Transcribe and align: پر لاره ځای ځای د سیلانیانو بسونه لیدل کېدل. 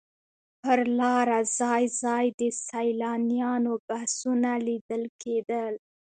پر 0.63 0.79
لاره 0.99 1.39
ځای 1.59 1.83
ځای 2.01 2.25
د 2.39 2.41
سیلانیانو 2.67 3.73
بسونه 3.87 4.51
لیدل 4.67 5.03
کېدل. 5.21 5.73